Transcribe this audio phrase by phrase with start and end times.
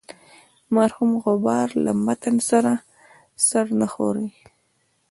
[0.67, 2.73] د مرحوم غبار له متن سره
[3.47, 4.27] سر نه خوري.